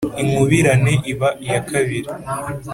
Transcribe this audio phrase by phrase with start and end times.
[0.21, 2.09] Inkubirane iba iya kabiri